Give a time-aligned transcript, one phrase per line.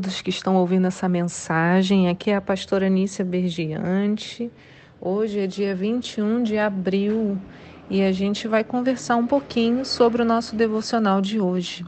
[0.00, 2.08] todos que estão ouvindo essa mensagem.
[2.08, 4.50] Aqui é a pastora Nícia Bergiante.
[4.98, 7.36] Hoje é dia 21 de abril
[7.90, 11.84] e a gente vai conversar um pouquinho sobre o nosso devocional de hoje.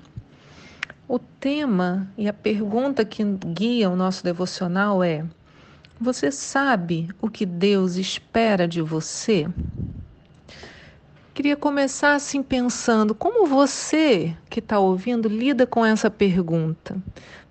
[1.09, 5.25] O tema e a pergunta que guia o nosso devocional é:
[5.99, 9.49] Você sabe o que Deus espera de você?
[11.33, 16.95] Queria começar assim pensando como você que está ouvindo lida com essa pergunta.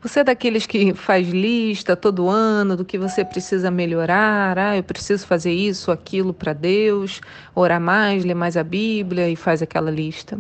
[0.01, 4.57] Você é daqueles que faz lista todo ano do que você precisa melhorar?
[4.57, 7.21] Ah, eu preciso fazer isso, aquilo para Deus,
[7.53, 10.39] orar mais, ler mais a Bíblia e faz aquela lista.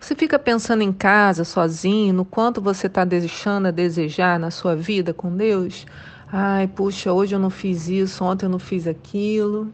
[0.00, 4.74] Você fica pensando em casa, sozinho, no quanto você está deixando a desejar na sua
[4.74, 5.84] vida com Deus?
[6.32, 9.70] Ai, puxa, hoje eu não fiz isso, ontem eu não fiz aquilo.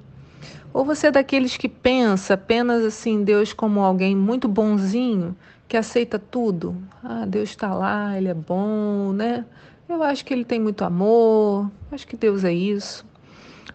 [0.72, 5.36] Ou você é daqueles que pensa apenas assim Deus como alguém muito bonzinho,
[5.70, 6.76] que aceita tudo?
[7.00, 9.44] Ah, Deus está lá, Ele é bom, né?
[9.88, 13.06] Eu acho que Ele tem muito amor, acho que Deus é isso.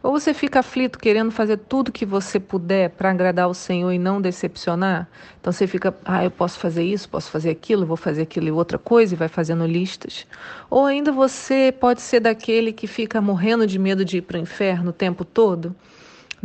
[0.04, 3.98] Ou você fica aflito querendo fazer tudo que você puder para agradar o Senhor e
[3.98, 5.08] não decepcionar?
[5.40, 8.52] Então você fica, ah, eu posso fazer isso, posso fazer aquilo, vou fazer aquilo e
[8.52, 10.28] outra coisa e vai fazendo listas.
[10.70, 14.42] Ou ainda você pode ser daquele que fica morrendo de medo de ir para o
[14.42, 15.74] inferno o tempo todo?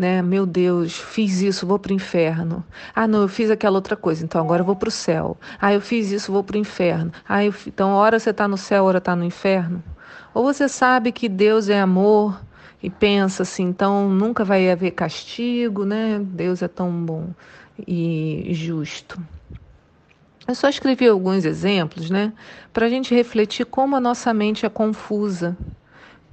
[0.01, 0.23] Né?
[0.23, 2.65] Meu Deus, fiz isso, vou para o inferno.
[2.95, 5.37] Ah, não, eu fiz aquela outra coisa, então agora eu vou para o céu.
[5.61, 7.13] Ah, eu fiz isso, vou para o inferno.
[7.29, 7.55] Ah, eu...
[7.67, 9.85] então hora você está no céu, hora está no inferno.
[10.33, 12.41] Ou você sabe que Deus é amor
[12.83, 16.19] e pensa assim, então nunca vai haver castigo, né?
[16.21, 17.29] Deus é tão bom
[17.87, 19.21] e justo.
[20.49, 22.33] Eu só escrevi alguns exemplos, né,
[22.73, 25.57] para a gente refletir como a nossa mente é confusa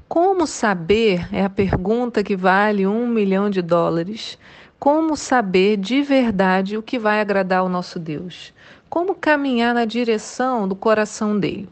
[0.07, 4.37] como saber é a pergunta que vale um milhão de dólares.
[4.79, 8.53] Como saber de verdade o que vai agradar ao nosso Deus?
[8.89, 11.67] Como caminhar na direção do coração dele?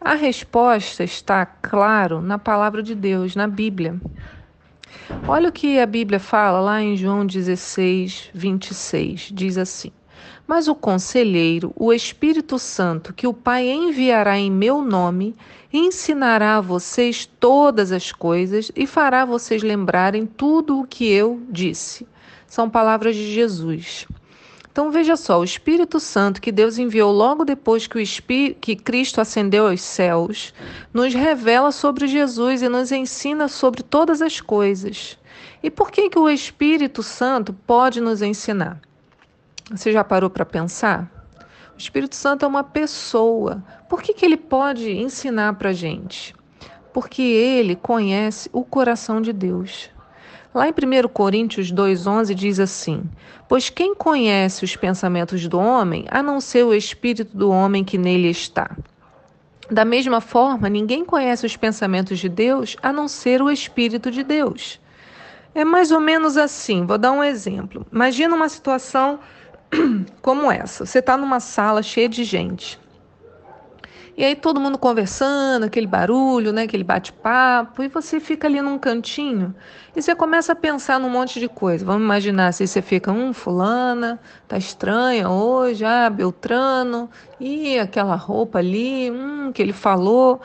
[0.00, 4.00] A resposta está, claro, na palavra de Deus, na Bíblia.
[5.26, 9.30] Olha o que a Bíblia fala lá em João 16, 26.
[9.34, 9.92] Diz assim:
[10.48, 15.36] Mas o conselheiro, o Espírito Santo, que o Pai enviará em meu nome,
[15.70, 22.08] ensinará a vocês todas as coisas e fará vocês lembrarem tudo o que eu disse.
[22.46, 24.06] São palavras de Jesus.
[24.72, 29.20] Então veja só, o Espírito Santo que Deus enviou logo depois que, o que Cristo
[29.20, 30.54] ascendeu aos céus,
[30.94, 35.18] nos revela sobre Jesus e nos ensina sobre todas as coisas.
[35.62, 38.80] E por que, que o Espírito Santo pode nos ensinar?
[39.70, 41.10] Você já parou para pensar?
[41.74, 43.62] O Espírito Santo é uma pessoa.
[43.88, 46.34] Por que, que ele pode ensinar para a gente?
[46.92, 49.90] Porque ele conhece o coração de Deus.
[50.54, 53.02] Lá em 1 Coríntios 2,11 diz assim:
[53.46, 57.98] Pois quem conhece os pensamentos do homem, a não ser o espírito do homem que
[57.98, 58.74] nele está?
[59.70, 64.24] Da mesma forma, ninguém conhece os pensamentos de Deus a não ser o Espírito de
[64.24, 64.80] Deus.
[65.54, 67.86] É mais ou menos assim, vou dar um exemplo.
[67.92, 69.18] Imagina uma situação
[70.22, 70.86] como essa.
[70.86, 72.78] Você está numa sala cheia de gente.
[74.18, 78.76] E aí todo mundo conversando, aquele barulho, né, aquele bate-papo, e você fica ali num
[78.76, 79.54] cantinho
[79.94, 81.84] e você começa a pensar num monte de coisa.
[81.84, 84.18] Vamos imaginar se você fica, um fulana,
[84.48, 87.08] tá estranha hoje, ah, Beltrano,
[87.38, 90.40] e aquela roupa ali, hum, que ele falou.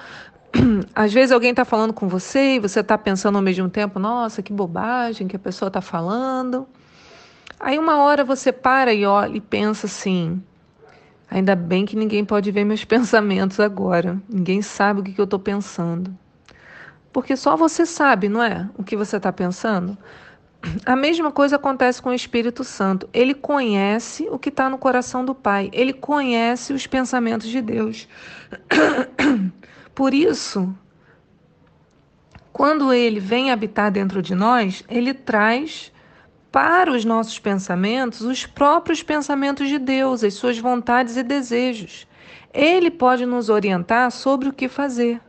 [0.93, 4.43] Às vezes alguém está falando com você e você está pensando ao mesmo tempo, nossa,
[4.43, 6.67] que bobagem que a pessoa está falando.
[7.63, 10.43] Aí uma hora você para e olha e pensa assim:
[11.31, 14.21] ainda bem que ninguém pode ver meus pensamentos agora.
[14.27, 16.13] Ninguém sabe o que, que eu estou pensando.
[17.13, 18.69] Porque só você sabe, não é?
[18.77, 19.97] O que você está pensando.
[20.85, 23.07] A mesma coisa acontece com o Espírito Santo.
[23.13, 25.69] Ele conhece o que está no coração do Pai.
[25.71, 28.09] Ele conhece os pensamentos de Deus.
[29.95, 30.75] Por isso,
[32.51, 35.93] quando ele vem habitar dentro de nós, ele traz
[36.53, 42.05] para os nossos pensamentos os próprios pensamentos de Deus, as suas vontades e desejos.
[42.53, 45.19] Ele pode nos orientar sobre o que fazer.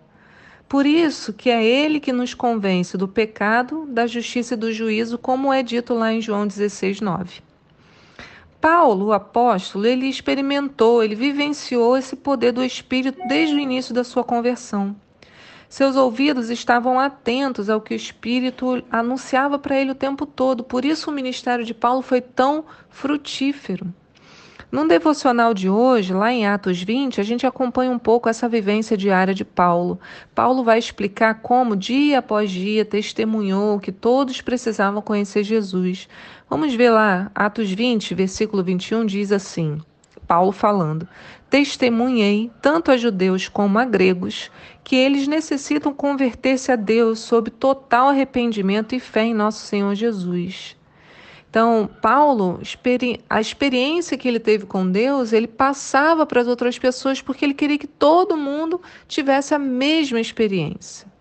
[0.68, 5.16] Por isso que é ele que nos convence do pecado, da justiça e do juízo,
[5.16, 7.40] como é dito lá em João 16, 9.
[8.60, 14.04] Paulo, o apóstolo, ele experimentou, ele vivenciou esse poder do Espírito desde o início da
[14.04, 14.94] sua conversão.
[15.74, 20.62] Seus ouvidos estavam atentos ao que o Espírito anunciava para ele o tempo todo.
[20.62, 23.92] Por isso, o ministério de Paulo foi tão frutífero.
[24.70, 28.96] No devocional de hoje, lá em Atos 20, a gente acompanha um pouco essa vivência
[28.96, 29.98] diária de Paulo.
[30.32, 36.08] Paulo vai explicar como, dia após dia, testemunhou que todos precisavam conhecer Jesus.
[36.48, 39.80] Vamos ver lá, Atos 20, versículo 21 diz assim:
[40.26, 41.08] Paulo falando.
[41.48, 44.50] Testemunhei, tanto a judeus como a gregos,
[44.82, 50.76] que eles necessitam converter-se a Deus sob total arrependimento e fé em nosso Senhor Jesus.
[51.48, 52.60] Então, Paulo,
[53.30, 57.54] a experiência que ele teve com Deus, ele passava para as outras pessoas porque ele
[57.54, 61.13] queria que todo mundo tivesse a mesma experiência.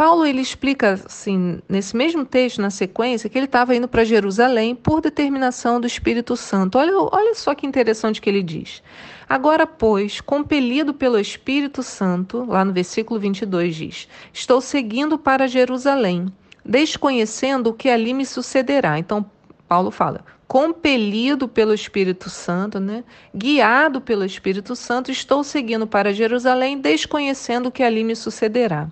[0.00, 4.74] Paulo ele explica assim, nesse mesmo texto, na sequência, que ele estava indo para Jerusalém
[4.74, 6.78] por determinação do Espírito Santo.
[6.78, 8.82] Olha, olha só que interessante que ele diz.
[9.28, 16.32] Agora, pois, compelido pelo Espírito Santo, lá no versículo 22 diz: Estou seguindo para Jerusalém,
[16.64, 18.98] desconhecendo o que ali me sucederá.
[18.98, 19.30] Então,
[19.68, 23.04] Paulo fala, compelido pelo Espírito Santo, né?
[23.34, 28.88] guiado pelo Espírito Santo, estou seguindo para Jerusalém, desconhecendo o que ali me sucederá.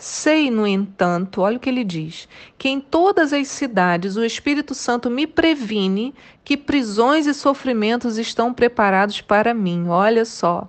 [0.00, 4.72] Sei, no entanto, olha o que ele diz, que em todas as cidades o Espírito
[4.72, 6.14] Santo me previne
[6.44, 9.88] que prisões e sofrimentos estão preparados para mim.
[9.88, 10.68] Olha só.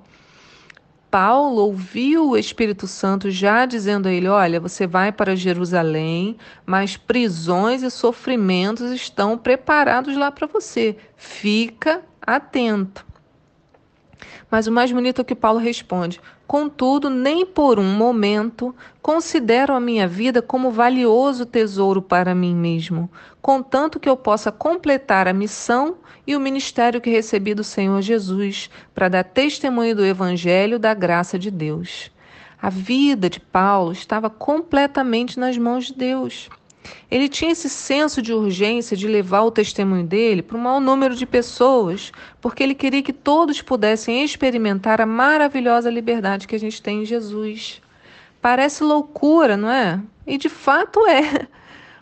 [1.12, 6.36] Paulo ouviu o Espírito Santo já dizendo a ele: Olha, você vai para Jerusalém,
[6.66, 10.98] mas prisões e sofrimentos estão preparados lá para você.
[11.16, 13.06] Fica atento.
[14.50, 19.80] Mas o mais bonito é que Paulo responde: Contudo, nem por um momento considero a
[19.80, 23.08] minha vida como valioso tesouro para mim mesmo,
[23.40, 28.68] contanto que eu possa completar a missão e o ministério que recebi do Senhor Jesus
[28.96, 32.10] para dar testemunho do Evangelho da graça de Deus.
[32.60, 36.50] A vida de Paulo estava completamente nas mãos de Deus.
[37.10, 41.16] Ele tinha esse senso de urgência de levar o testemunho dele para um maior número
[41.16, 46.82] de pessoas, porque ele queria que todos pudessem experimentar a maravilhosa liberdade que a gente
[46.82, 47.82] tem em Jesus.
[48.42, 50.00] Parece loucura, não é?
[50.26, 51.48] E de fato é.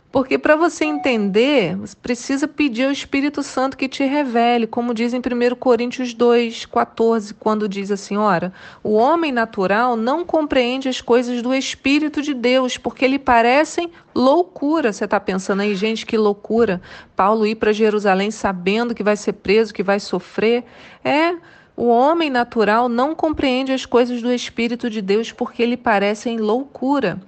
[0.09, 5.13] Porque para você entender, você precisa pedir ao Espírito Santo que te revele, como diz
[5.13, 11.01] em 1 Coríntios 2, 14, quando diz assim: ora, o homem natural não compreende as
[11.01, 14.94] coisas do Espírito de Deus, porque lhe parecem loucura.
[14.94, 16.81] Você está pensando aí, gente, que loucura.
[17.13, 20.63] Paulo ir para Jerusalém sabendo que vai ser preso, que vai sofrer.
[21.03, 21.36] É.
[21.75, 27.21] O homem natural não compreende as coisas do Espírito de Deus porque lhe parecem loucura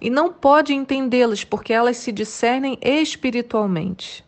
[0.00, 4.24] e não pode entendê-las porque elas se discernem espiritualmente.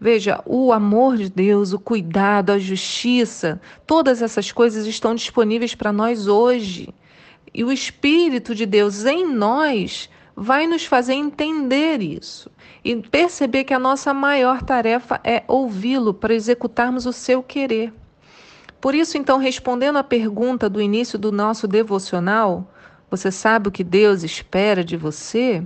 [0.00, 5.92] Veja, o amor de Deus, o cuidado, a justiça, todas essas coisas estão disponíveis para
[5.92, 6.94] nós hoje.
[7.54, 12.50] E o Espírito de Deus em nós vai nos fazer entender isso
[12.84, 17.92] e perceber que a nossa maior tarefa é ouvi-lo para executarmos o seu querer.
[18.80, 22.68] Por isso, então, respondendo à pergunta do início do nosso devocional,
[23.16, 25.62] você sabe o que Deus espera de você?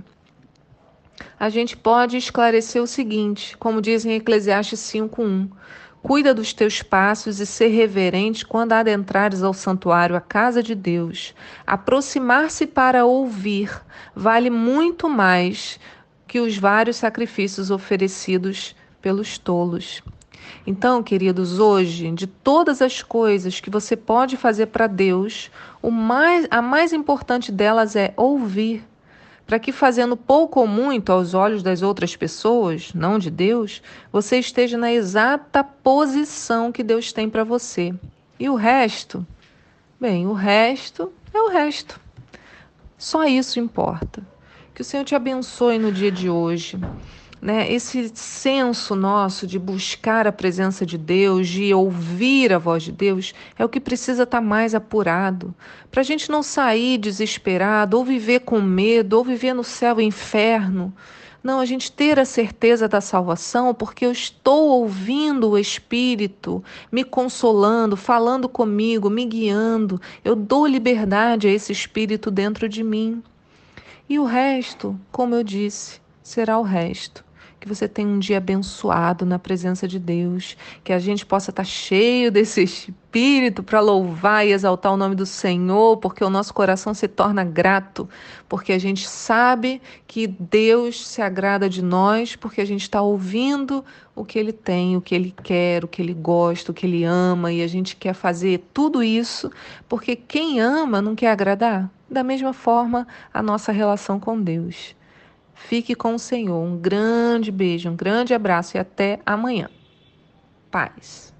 [1.39, 5.49] A gente pode esclarecer o seguinte, como diz em Eclesiastes 5:1.
[6.03, 11.33] Cuida dos teus passos e ser reverente quando adentrares ao santuário, a casa de Deus.
[11.65, 13.81] Aproximar-se para ouvir
[14.15, 15.79] vale muito mais
[16.27, 20.03] que os vários sacrifícios oferecidos pelos tolos.
[20.65, 25.49] Então, queridos, hoje, de todas as coisas que você pode fazer para Deus,
[25.83, 28.83] mais, a mais importante delas é ouvir.
[29.47, 34.37] Para que, fazendo pouco ou muito aos olhos das outras pessoas, não de Deus, você
[34.37, 37.91] esteja na exata posição que Deus tem para você.
[38.39, 39.25] E o resto?
[39.99, 41.99] Bem, o resto é o resto.
[42.95, 44.21] Só isso importa.
[44.75, 46.79] Que o Senhor te abençoe no dia de hoje
[47.41, 52.91] né, esse senso nosso de buscar a presença de Deus, de ouvir a voz de
[52.91, 55.53] Deus, é o que precisa estar tá mais apurado.
[55.89, 60.03] Para a gente não sair desesperado, ou viver com medo, ou viver no céu e
[60.03, 60.93] inferno.
[61.41, 67.05] Não, a gente ter a certeza da salvação, porque eu estou ouvindo o Espírito me
[67.05, 70.01] consolando, falando comigo, me guiando.
[70.25, 73.23] Eu dou liberdade a esse Espírito dentro de mim.
[74.09, 77.28] E o resto, como eu disse, será o resto
[77.59, 81.65] que você tenha um dia abençoado na presença de Deus, que a gente possa estar
[81.65, 86.93] cheio desse espírito para louvar e exaltar o nome do Senhor, porque o nosso coração
[86.93, 88.07] se torna grato,
[88.47, 93.83] porque a gente sabe que Deus se agrada de nós, porque a gente está ouvindo
[94.15, 97.03] o que Ele tem, o que Ele quer, o que Ele gosta, o que Ele
[97.03, 99.51] ama, e a gente quer fazer tudo isso,
[99.87, 101.89] porque quem ama não quer agradar.
[102.09, 104.95] Da mesma forma, a nossa relação com Deus.
[105.67, 106.59] Fique com o Senhor.
[106.59, 109.69] Um grande beijo, um grande abraço e até amanhã.
[110.71, 111.33] Paz.